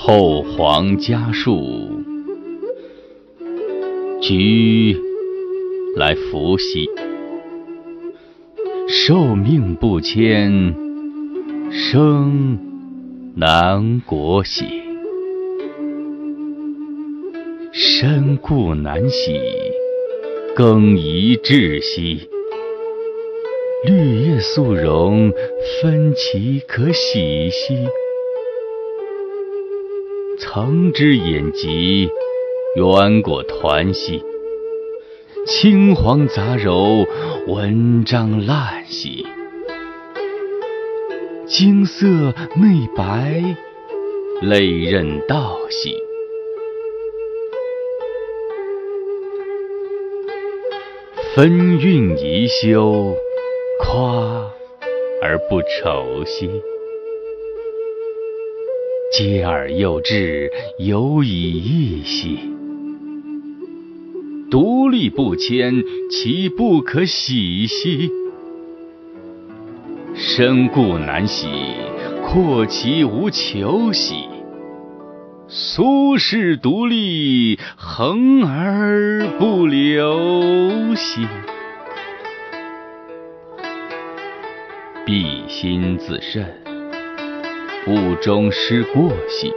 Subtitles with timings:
[0.00, 1.90] 后皇家树，
[4.22, 4.96] 居
[5.96, 6.88] 来伏羲。
[8.86, 10.72] 寿命不迁，
[11.72, 12.58] 生
[13.34, 14.66] 南国兮。
[17.72, 19.40] 身故难洗，
[20.54, 22.30] 更宜窒息。
[23.84, 25.32] 绿叶素容，
[25.82, 27.76] 分其可喜兮。
[30.40, 32.08] 曾之眼疾，
[32.76, 34.22] 远果团兮。
[35.44, 37.06] 青黄杂糅，
[37.48, 39.26] 文章烂兮。
[41.46, 43.56] 金色内白，
[44.42, 45.96] 泪刃道兮。
[51.34, 53.12] 分韵宜修。
[53.80, 54.52] 夸
[55.22, 56.50] 而不愁兮，
[59.16, 62.38] 嗟而又至，犹以异兮。
[64.50, 68.10] 独立不迁，其不可喜兮。
[70.14, 71.48] 身固难徙，
[72.22, 74.28] 阔其无求兮。
[75.48, 81.26] 苏轼独立，恒而不流兮。
[85.06, 86.46] 必心自慎，
[87.88, 89.50] 不忠失过兮。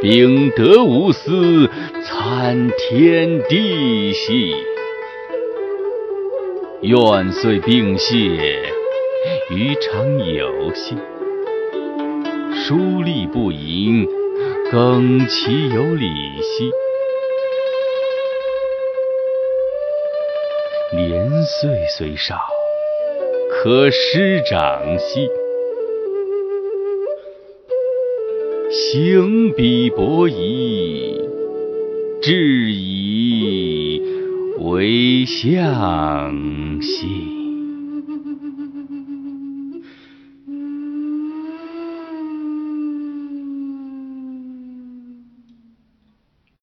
[0.00, 1.68] 秉德无私，
[2.02, 4.54] 参天地兮。
[6.80, 8.16] 愿遂并谢，
[9.50, 10.96] 余常有兮。
[12.54, 14.08] 疏吏不淫，
[14.72, 16.06] 耿其有礼
[16.40, 16.70] 兮。
[20.96, 22.36] 年岁虽少，
[23.50, 25.28] 可师长兮，
[28.76, 31.20] 行彼伯夷，
[32.20, 34.02] 至以
[34.58, 37.43] 为相兮。